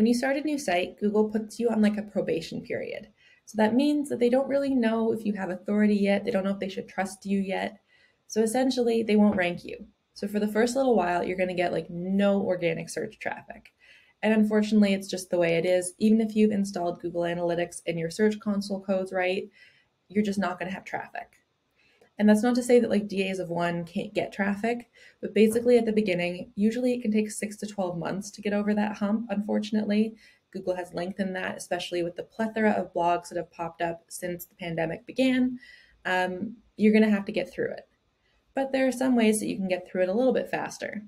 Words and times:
when 0.00 0.06
you 0.06 0.14
start 0.14 0.38
a 0.38 0.40
new 0.40 0.56
site, 0.56 0.98
Google 0.98 1.28
puts 1.28 1.60
you 1.60 1.68
on 1.68 1.82
like 1.82 1.98
a 1.98 2.02
probation 2.02 2.62
period. 2.62 3.08
So 3.44 3.56
that 3.58 3.74
means 3.74 4.08
that 4.08 4.18
they 4.18 4.30
don't 4.30 4.48
really 4.48 4.74
know 4.74 5.12
if 5.12 5.26
you 5.26 5.34
have 5.34 5.50
authority 5.50 5.94
yet. 5.94 6.24
They 6.24 6.30
don't 6.30 6.42
know 6.42 6.52
if 6.52 6.58
they 6.58 6.70
should 6.70 6.88
trust 6.88 7.26
you 7.26 7.38
yet. 7.38 7.80
So 8.26 8.40
essentially, 8.40 9.02
they 9.02 9.16
won't 9.16 9.36
rank 9.36 9.62
you. 9.62 9.84
So 10.14 10.26
for 10.26 10.40
the 10.40 10.48
first 10.48 10.74
little 10.74 10.96
while, 10.96 11.22
you're 11.22 11.36
going 11.36 11.50
to 11.50 11.54
get 11.54 11.70
like 11.70 11.90
no 11.90 12.40
organic 12.40 12.88
search 12.88 13.18
traffic. 13.18 13.74
And 14.22 14.32
unfortunately, 14.32 14.94
it's 14.94 15.06
just 15.06 15.28
the 15.28 15.36
way 15.36 15.56
it 15.56 15.66
is. 15.66 15.92
Even 15.98 16.22
if 16.22 16.34
you've 16.34 16.50
installed 16.50 17.02
Google 17.02 17.24
Analytics 17.24 17.82
and 17.86 17.98
your 17.98 18.08
search 18.08 18.40
console 18.40 18.80
codes 18.80 19.12
right, 19.12 19.50
you're 20.08 20.24
just 20.24 20.38
not 20.38 20.58
going 20.58 20.70
to 20.70 20.74
have 20.74 20.86
traffic. 20.86 21.39
And 22.20 22.28
that's 22.28 22.42
not 22.42 22.54
to 22.56 22.62
say 22.62 22.78
that 22.80 22.90
like 22.90 23.08
DAs 23.08 23.38
of 23.38 23.48
one 23.48 23.82
can't 23.86 24.12
get 24.12 24.30
traffic, 24.30 24.90
but 25.22 25.32
basically 25.32 25.78
at 25.78 25.86
the 25.86 25.92
beginning, 25.92 26.52
usually 26.54 26.92
it 26.92 27.00
can 27.00 27.10
take 27.10 27.30
six 27.30 27.56
to 27.56 27.66
12 27.66 27.96
months 27.96 28.30
to 28.32 28.42
get 28.42 28.52
over 28.52 28.74
that 28.74 28.98
hump, 28.98 29.24
unfortunately. 29.30 30.16
Google 30.52 30.76
has 30.76 30.92
lengthened 30.92 31.34
that, 31.34 31.56
especially 31.56 32.02
with 32.02 32.16
the 32.16 32.24
plethora 32.24 32.72
of 32.72 32.92
blogs 32.92 33.30
that 33.30 33.38
have 33.38 33.50
popped 33.50 33.80
up 33.80 34.02
since 34.10 34.44
the 34.44 34.54
pandemic 34.56 35.06
began. 35.06 35.58
Um, 36.04 36.56
you're 36.76 36.92
going 36.92 37.04
to 37.04 37.10
have 37.10 37.24
to 37.24 37.32
get 37.32 37.50
through 37.50 37.70
it. 37.70 37.88
But 38.54 38.70
there 38.70 38.86
are 38.86 38.92
some 38.92 39.16
ways 39.16 39.40
that 39.40 39.46
you 39.46 39.56
can 39.56 39.68
get 39.68 39.88
through 39.88 40.02
it 40.02 40.10
a 40.10 40.14
little 40.14 40.34
bit 40.34 40.50
faster. 40.50 41.02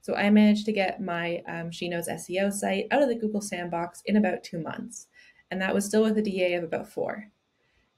So 0.00 0.14
I 0.14 0.30
managed 0.30 0.64
to 0.66 0.72
get 0.72 1.02
my 1.02 1.42
um, 1.46 1.70
She 1.70 1.86
Knows 1.86 2.08
SEO 2.08 2.50
site 2.50 2.86
out 2.90 3.02
of 3.02 3.10
the 3.10 3.18
Google 3.18 3.42
Sandbox 3.42 4.00
in 4.06 4.16
about 4.16 4.42
two 4.42 4.62
months, 4.62 5.08
and 5.50 5.60
that 5.60 5.74
was 5.74 5.84
still 5.84 6.02
with 6.02 6.16
a 6.16 6.22
DA 6.22 6.54
of 6.54 6.64
about 6.64 6.88
four. 6.88 7.30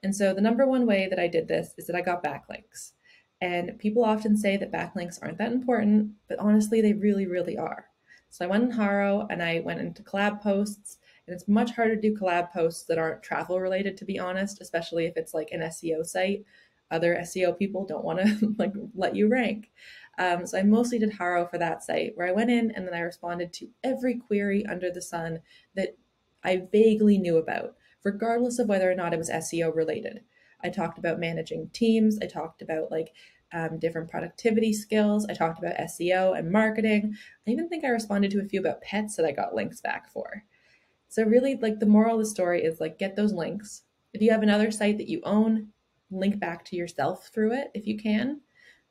And 0.02 0.14
so 0.14 0.32
the 0.32 0.40
number 0.40 0.66
one 0.66 0.86
way 0.86 1.08
that 1.08 1.18
I 1.18 1.28
did 1.28 1.48
this 1.48 1.74
is 1.76 1.86
that 1.86 1.96
I 1.96 2.00
got 2.00 2.22
backlinks. 2.22 2.92
And 3.40 3.78
people 3.78 4.04
often 4.04 4.36
say 4.36 4.56
that 4.56 4.72
backlinks 4.72 5.18
aren't 5.22 5.38
that 5.38 5.52
important, 5.52 6.12
but 6.28 6.38
honestly, 6.38 6.80
they 6.80 6.92
really, 6.92 7.26
really 7.26 7.56
are. 7.56 7.86
So 8.30 8.44
I 8.44 8.48
went 8.48 8.64
in 8.64 8.70
Haro 8.70 9.26
and 9.30 9.42
I 9.42 9.60
went 9.60 9.80
into 9.80 10.02
collab 10.02 10.42
posts, 10.42 10.98
and 11.26 11.34
it's 11.34 11.48
much 11.48 11.72
harder 11.72 11.94
to 11.94 12.00
do 12.00 12.16
collab 12.16 12.52
posts 12.52 12.84
that 12.84 12.98
aren't 12.98 13.22
travel 13.22 13.60
related, 13.60 13.96
to 13.98 14.04
be 14.04 14.18
honest, 14.18 14.60
especially 14.60 15.06
if 15.06 15.16
it's 15.16 15.34
like 15.34 15.50
an 15.52 15.60
SEO 15.60 16.04
site. 16.04 16.44
Other 16.90 17.16
SEO 17.16 17.56
people 17.58 17.84
don't 17.84 18.04
want 18.04 18.18
to 18.20 18.54
like 18.58 18.72
let 18.94 19.14
you 19.14 19.28
rank. 19.28 19.70
Um, 20.18 20.46
so 20.46 20.58
I 20.58 20.62
mostly 20.62 20.98
did 20.98 21.12
Haro 21.12 21.46
for 21.46 21.58
that 21.58 21.84
site 21.84 22.12
where 22.16 22.26
I 22.26 22.32
went 22.32 22.50
in 22.50 22.72
and 22.72 22.86
then 22.86 22.94
I 22.94 23.00
responded 23.00 23.52
to 23.54 23.68
every 23.84 24.16
query 24.16 24.66
under 24.66 24.90
the 24.90 25.02
sun 25.02 25.40
that 25.76 25.96
I 26.42 26.66
vaguely 26.72 27.18
knew 27.18 27.36
about, 27.36 27.76
regardless 28.04 28.58
of 28.58 28.68
whether 28.68 28.90
or 28.90 28.94
not 28.94 29.12
it 29.12 29.18
was 29.18 29.30
SEO 29.30 29.74
related. 29.74 30.22
I 30.62 30.70
talked 30.70 30.98
about 30.98 31.20
managing 31.20 31.70
teams. 31.72 32.18
I 32.20 32.26
talked 32.26 32.62
about 32.62 32.90
like 32.90 33.12
um, 33.52 33.78
different 33.78 34.10
productivity 34.10 34.72
skills. 34.72 35.26
I 35.28 35.34
talked 35.34 35.58
about 35.58 35.76
SEO 35.76 36.38
and 36.38 36.50
marketing. 36.50 37.14
I 37.46 37.50
even 37.50 37.68
think 37.68 37.84
I 37.84 37.88
responded 37.88 38.30
to 38.32 38.40
a 38.40 38.48
few 38.48 38.60
about 38.60 38.82
pets 38.82 39.16
that 39.16 39.26
I 39.26 39.32
got 39.32 39.54
links 39.54 39.80
back 39.80 40.10
for. 40.10 40.44
So 41.08 41.22
really, 41.22 41.56
like 41.56 41.78
the 41.80 41.86
moral 41.86 42.16
of 42.16 42.20
the 42.20 42.26
story 42.26 42.62
is 42.62 42.80
like 42.80 42.98
get 42.98 43.16
those 43.16 43.32
links. 43.32 43.82
If 44.12 44.20
you 44.20 44.30
have 44.30 44.42
another 44.42 44.70
site 44.70 44.98
that 44.98 45.08
you 45.08 45.20
own, 45.24 45.68
link 46.10 46.38
back 46.38 46.64
to 46.64 46.76
yourself 46.76 47.28
through 47.32 47.52
it 47.52 47.70
if 47.74 47.86
you 47.86 47.98
can. 47.98 48.40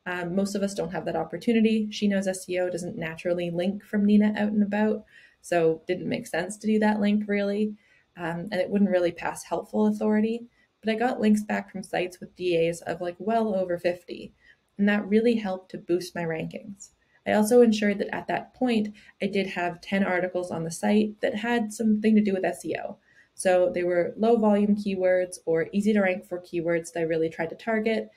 Um, 0.06 0.34
most 0.34 0.54
of 0.54 0.62
us 0.62 0.74
don't 0.74 0.92
have 0.92 1.04
that 1.04 1.16
opportunity. 1.16 1.88
She 1.90 2.08
knows 2.08 2.26
SEO 2.26 2.72
doesn't 2.72 2.96
naturally 2.96 3.50
link 3.50 3.84
from 3.84 4.06
Nina 4.06 4.32
out 4.36 4.52
and 4.52 4.62
about, 4.62 5.04
so 5.42 5.82
didn't 5.86 6.08
make 6.08 6.26
sense 6.26 6.56
to 6.56 6.66
do 6.66 6.78
that 6.78 7.00
link 7.00 7.24
really, 7.26 7.74
um, 8.18 8.48
and 8.50 8.54
it 8.54 8.70
wouldn't 8.70 8.90
really 8.90 9.12
pass 9.12 9.44
helpful 9.44 9.86
authority. 9.86 10.46
But 10.82 10.92
I 10.92 10.98
got 10.98 11.20
links 11.20 11.42
back 11.42 11.70
from 11.70 11.82
sites 11.82 12.20
with 12.20 12.36
DAs 12.36 12.80
of 12.82 13.00
like 13.00 13.16
well 13.18 13.54
over 13.54 13.78
50, 13.78 14.32
and 14.78 14.88
that 14.88 15.08
really 15.08 15.36
helped 15.36 15.70
to 15.72 15.78
boost 15.78 16.14
my 16.14 16.22
rankings. 16.22 16.90
I 17.26 17.32
also 17.32 17.60
ensured 17.60 17.98
that 17.98 18.14
at 18.14 18.28
that 18.28 18.54
point, 18.54 18.94
I 19.20 19.26
did 19.26 19.48
have 19.48 19.80
10 19.80 20.02
articles 20.02 20.50
on 20.50 20.64
the 20.64 20.70
site 20.70 21.20
that 21.20 21.34
had 21.34 21.72
something 21.72 22.14
to 22.14 22.22
do 22.22 22.32
with 22.32 22.44
SEO. 22.44 22.96
So 23.34 23.70
they 23.72 23.84
were 23.84 24.14
low 24.16 24.36
volume 24.36 24.76
keywords 24.76 25.36
or 25.44 25.68
easy 25.72 25.92
to 25.92 26.00
rank 26.00 26.26
for 26.26 26.40
keywords 26.40 26.92
that 26.92 27.00
I 27.00 27.02
really 27.02 27.28
tried 27.28 27.50
to 27.50 27.56
target, 27.56 28.08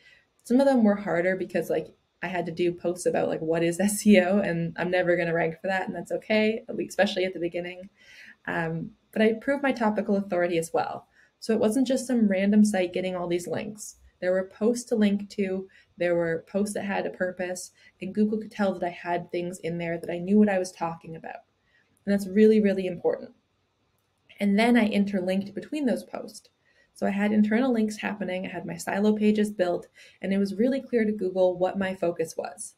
some 0.43 0.59
of 0.59 0.65
them 0.65 0.83
were 0.83 0.95
harder 0.95 1.35
because 1.35 1.69
like 1.69 1.87
I 2.23 2.27
had 2.27 2.45
to 2.45 2.51
do 2.51 2.71
posts 2.71 3.05
about 3.05 3.29
like 3.29 3.39
what 3.39 3.63
is 3.63 3.79
SEO, 3.79 4.47
and 4.47 4.75
I'm 4.77 4.91
never 4.91 5.15
going 5.15 5.27
to 5.27 5.33
rank 5.33 5.55
for 5.59 5.67
that, 5.67 5.87
and 5.87 5.95
that's 5.95 6.11
okay, 6.11 6.63
especially 6.87 7.25
at 7.25 7.33
the 7.33 7.39
beginning. 7.39 7.89
Um, 8.47 8.91
but 9.11 9.21
I 9.21 9.33
proved 9.33 9.63
my 9.63 9.71
topical 9.71 10.15
authority 10.15 10.57
as 10.57 10.71
well. 10.73 11.07
So 11.39 11.53
it 11.53 11.59
wasn't 11.59 11.87
just 11.87 12.07
some 12.07 12.27
random 12.27 12.63
site 12.63 12.93
getting 12.93 13.15
all 13.15 13.27
these 13.27 13.47
links. 13.47 13.97
There 14.19 14.31
were 14.31 14.51
posts 14.55 14.85
to 14.89 14.95
link 14.95 15.29
to, 15.31 15.67
there 15.97 16.15
were 16.15 16.45
posts 16.47 16.75
that 16.75 16.85
had 16.85 17.07
a 17.07 17.11
purpose, 17.11 17.71
and 18.01 18.13
Google 18.13 18.37
could 18.37 18.51
tell 18.51 18.73
that 18.73 18.85
I 18.85 18.89
had 18.89 19.31
things 19.31 19.59
in 19.59 19.77
there 19.79 19.97
that 19.97 20.11
I 20.11 20.19
knew 20.19 20.37
what 20.37 20.49
I 20.49 20.59
was 20.59 20.71
talking 20.71 21.15
about. 21.15 21.41
And 22.05 22.13
that's 22.13 22.27
really, 22.27 22.61
really 22.61 22.85
important. 22.85 23.31
And 24.39 24.57
then 24.57 24.77
I 24.77 24.87
interlinked 24.87 25.53
between 25.53 25.85
those 25.85 26.03
posts. 26.03 26.49
So 26.93 27.07
I 27.07 27.11
had 27.11 27.31
internal 27.31 27.73
links 27.73 27.97
happening, 27.97 28.45
I 28.45 28.49
had 28.49 28.65
my 28.65 28.77
silo 28.77 29.13
pages 29.13 29.49
built, 29.51 29.87
and 30.21 30.31
it 30.31 30.37
was 30.37 30.55
really 30.55 30.81
clear 30.81 31.05
to 31.05 31.11
Google 31.11 31.57
what 31.57 31.79
my 31.79 31.95
focus 31.95 32.35
was. 32.37 32.75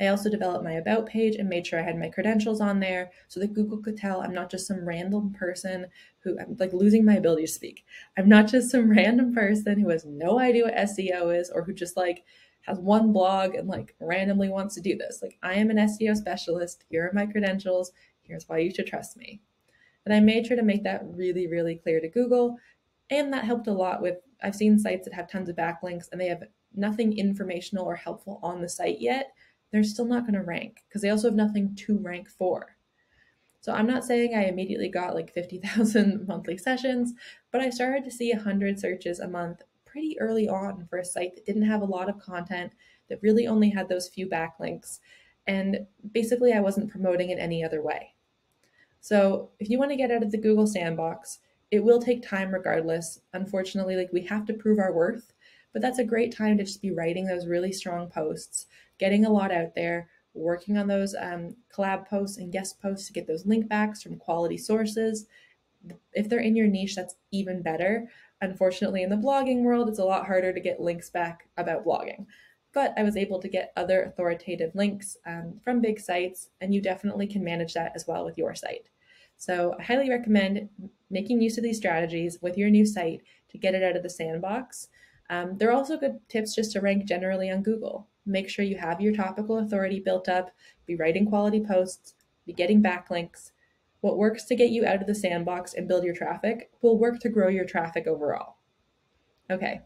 I 0.00 0.06
also 0.08 0.30
developed 0.30 0.64
my 0.64 0.72
about 0.72 1.06
page 1.06 1.34
and 1.36 1.48
made 1.48 1.66
sure 1.66 1.78
I 1.78 1.82
had 1.82 1.98
my 1.98 2.08
credentials 2.08 2.60
on 2.60 2.78
there 2.78 3.10
so 3.26 3.40
that 3.40 3.52
Google 3.52 3.78
could 3.78 3.96
tell 3.96 4.20
I'm 4.20 4.32
not 4.32 4.50
just 4.50 4.66
some 4.66 4.86
random 4.86 5.32
person 5.32 5.86
who 6.20 6.38
I'm 6.38 6.56
like 6.58 6.72
losing 6.72 7.04
my 7.04 7.14
ability 7.14 7.46
to 7.46 7.52
speak. 7.52 7.84
I'm 8.16 8.28
not 8.28 8.46
just 8.46 8.70
some 8.70 8.90
random 8.96 9.34
person 9.34 9.80
who 9.80 9.88
has 9.90 10.04
no 10.04 10.38
idea 10.38 10.64
what 10.64 10.76
SEO 10.76 11.36
is 11.38 11.50
or 11.50 11.64
who 11.64 11.72
just 11.72 11.96
like 11.96 12.24
has 12.62 12.78
one 12.78 13.12
blog 13.12 13.54
and 13.54 13.66
like 13.66 13.94
randomly 14.00 14.48
wants 14.48 14.74
to 14.76 14.80
do 14.80 14.96
this. 14.96 15.20
Like 15.22 15.36
I 15.42 15.54
am 15.54 15.70
an 15.70 15.78
SEO 15.78 16.16
specialist. 16.16 16.84
Here 16.88 17.06
are 17.06 17.12
my 17.12 17.26
credentials. 17.26 17.92
Here's 18.22 18.48
why 18.48 18.58
you 18.58 18.72
should 18.72 18.86
trust 18.86 19.16
me. 19.16 19.40
And 20.04 20.14
I 20.14 20.20
made 20.20 20.46
sure 20.46 20.56
to 20.56 20.62
make 20.62 20.84
that 20.84 21.02
really, 21.04 21.46
really 21.48 21.76
clear 21.76 22.00
to 22.00 22.08
Google 22.08 22.56
and 23.10 23.32
that 23.32 23.44
helped 23.44 23.66
a 23.66 23.72
lot 23.72 24.02
with, 24.02 24.18
I've 24.42 24.54
seen 24.54 24.78
sites 24.78 25.06
that 25.06 25.14
have 25.14 25.30
tons 25.30 25.48
of 25.48 25.56
backlinks 25.56 26.06
and 26.12 26.20
they 26.20 26.28
have 26.28 26.44
nothing 26.74 27.16
informational 27.16 27.86
or 27.86 27.96
helpful 27.96 28.38
on 28.42 28.60
the 28.60 28.68
site 28.68 29.00
yet. 29.00 29.32
They're 29.70 29.84
still 29.84 30.06
not 30.06 30.22
going 30.22 30.34
to 30.34 30.42
rank 30.42 30.82
because 30.88 31.02
they 31.02 31.10
also 31.10 31.28
have 31.28 31.36
nothing 31.36 31.74
to 31.76 31.98
rank 31.98 32.28
for. 32.28 32.76
So 33.60 33.72
I'm 33.72 33.86
not 33.86 34.04
saying 34.04 34.34
I 34.34 34.46
immediately 34.46 34.88
got 34.88 35.14
like 35.14 35.32
50,000 35.32 36.26
monthly 36.28 36.56
sessions, 36.56 37.14
but 37.50 37.60
I 37.60 37.70
started 37.70 38.04
to 38.04 38.10
see 38.10 38.32
100 38.32 38.78
searches 38.78 39.20
a 39.20 39.28
month 39.28 39.62
pretty 39.84 40.18
early 40.20 40.48
on 40.48 40.86
for 40.88 40.98
a 40.98 41.04
site 41.04 41.34
that 41.34 41.46
didn't 41.46 41.62
have 41.62 41.82
a 41.82 41.86
lot 41.86 42.08
of 42.08 42.18
content, 42.18 42.72
that 43.08 43.22
really 43.22 43.46
only 43.46 43.70
had 43.70 43.88
those 43.88 44.08
few 44.08 44.28
backlinks. 44.28 45.00
And 45.46 45.86
basically, 46.12 46.52
I 46.52 46.60
wasn't 46.60 46.90
promoting 46.90 47.30
it 47.30 47.38
any 47.38 47.64
other 47.64 47.82
way. 47.82 48.14
So 49.00 49.50
if 49.58 49.70
you 49.70 49.78
want 49.78 49.90
to 49.90 49.96
get 49.96 50.10
out 50.10 50.22
of 50.22 50.30
the 50.30 50.38
Google 50.38 50.66
sandbox, 50.66 51.38
it 51.70 51.82
will 51.82 52.00
take 52.00 52.22
time 52.22 52.52
regardless. 52.52 53.20
Unfortunately, 53.32 53.96
like 53.96 54.12
we 54.12 54.22
have 54.22 54.46
to 54.46 54.54
prove 54.54 54.78
our 54.78 54.92
worth, 54.92 55.32
but 55.72 55.82
that's 55.82 55.98
a 55.98 56.04
great 56.04 56.34
time 56.34 56.58
to 56.58 56.64
just 56.64 56.82
be 56.82 56.92
writing 56.92 57.26
those 57.26 57.46
really 57.46 57.72
strong 57.72 58.08
posts, 58.08 58.66
getting 58.98 59.24
a 59.24 59.30
lot 59.30 59.52
out 59.52 59.74
there, 59.74 60.08
working 60.34 60.76
on 60.76 60.86
those 60.86 61.14
um, 61.18 61.56
collab 61.74 62.06
posts 62.08 62.38
and 62.38 62.52
guest 62.52 62.80
posts 62.80 63.06
to 63.06 63.12
get 63.12 63.26
those 63.26 63.46
link 63.46 63.68
backs 63.68 64.02
from 64.02 64.16
quality 64.16 64.58
sources. 64.58 65.26
If 66.12 66.28
they're 66.28 66.40
in 66.40 66.56
your 66.56 66.66
niche, 66.66 66.96
that's 66.96 67.16
even 67.30 67.62
better. 67.62 68.08
Unfortunately, 68.40 69.02
in 69.02 69.10
the 69.10 69.16
blogging 69.16 69.62
world, 69.62 69.88
it's 69.88 69.98
a 69.98 70.04
lot 70.04 70.26
harder 70.26 70.52
to 70.52 70.60
get 70.60 70.80
links 70.80 71.10
back 71.10 71.48
about 71.56 71.84
blogging. 71.84 72.26
But 72.72 72.94
I 72.96 73.02
was 73.02 73.16
able 73.16 73.40
to 73.40 73.48
get 73.48 73.72
other 73.76 74.02
authoritative 74.02 74.74
links 74.74 75.16
um, 75.26 75.58
from 75.64 75.80
big 75.80 75.98
sites, 75.98 76.50
and 76.60 76.74
you 76.74 76.80
definitely 76.80 77.26
can 77.26 77.42
manage 77.42 77.74
that 77.74 77.92
as 77.94 78.06
well 78.06 78.24
with 78.24 78.38
your 78.38 78.54
site. 78.54 78.88
So 79.36 79.74
I 79.78 79.82
highly 79.82 80.10
recommend 80.10 80.68
making 81.10 81.40
use 81.40 81.56
of 81.56 81.64
these 81.64 81.78
strategies 81.78 82.38
with 82.42 82.58
your 82.58 82.70
new 82.70 82.84
site 82.84 83.22
to 83.50 83.58
get 83.58 83.74
it 83.74 83.82
out 83.82 83.96
of 83.96 84.02
the 84.02 84.10
sandbox. 84.10 84.88
Um, 85.30 85.56
there 85.58 85.68
are 85.68 85.74
also 85.74 85.96
good 85.96 86.20
tips 86.28 86.54
just 86.54 86.72
to 86.72 86.80
rank 86.80 87.04
generally 87.04 87.50
on 87.50 87.62
Google. 87.62 88.08
Make 88.28 88.50
sure 88.50 88.64
you 88.64 88.76
have 88.76 89.00
your 89.00 89.14
topical 89.14 89.58
authority 89.58 90.00
built 90.00 90.28
up, 90.28 90.50
be 90.86 90.96
writing 90.96 91.26
quality 91.26 91.64
posts, 91.64 92.14
be 92.46 92.52
getting 92.52 92.82
backlinks. 92.82 93.52
What 94.02 94.18
works 94.18 94.44
to 94.44 94.54
get 94.54 94.70
you 94.70 94.84
out 94.84 95.00
of 95.00 95.06
the 95.06 95.14
sandbox 95.14 95.72
and 95.72 95.88
build 95.88 96.04
your 96.04 96.14
traffic 96.14 96.70
will 96.82 96.98
work 96.98 97.20
to 97.20 97.30
grow 97.30 97.48
your 97.48 97.64
traffic 97.64 98.06
overall. 98.06 98.56
Okay, 99.50 99.80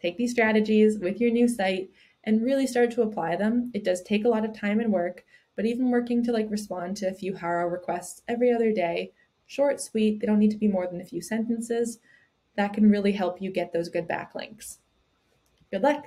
take 0.00 0.16
these 0.16 0.32
strategies 0.32 0.98
with 0.98 1.20
your 1.20 1.30
new 1.30 1.46
site 1.46 1.90
and 2.24 2.42
really 2.42 2.66
start 2.66 2.90
to 2.92 3.02
apply 3.02 3.36
them. 3.36 3.70
It 3.74 3.84
does 3.84 4.02
take 4.02 4.24
a 4.24 4.28
lot 4.28 4.44
of 4.44 4.58
time 4.58 4.80
and 4.80 4.90
work, 4.90 5.24
but 5.54 5.66
even 5.66 5.90
working 5.90 6.24
to 6.24 6.32
like 6.32 6.50
respond 6.50 6.96
to 6.98 7.08
a 7.08 7.14
few 7.14 7.36
Haro 7.36 7.68
requests 7.68 8.22
every 8.26 8.50
other 8.50 8.72
day, 8.72 9.12
short, 9.46 9.82
sweet, 9.82 10.20
they 10.20 10.26
don't 10.26 10.38
need 10.38 10.50
to 10.50 10.56
be 10.56 10.68
more 10.68 10.86
than 10.86 11.00
a 11.00 11.04
few 11.04 11.20
sentences, 11.20 11.98
that 12.56 12.72
can 12.72 12.90
really 12.90 13.12
help 13.12 13.42
you 13.42 13.50
get 13.50 13.72
those 13.72 13.90
good 13.90 14.08
backlinks. 14.08 14.78
Good 15.70 15.82
luck! 15.82 16.06